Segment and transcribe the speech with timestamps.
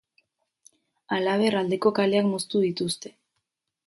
[1.17, 3.13] Halaber, aldeko kaleak moztu dituzte.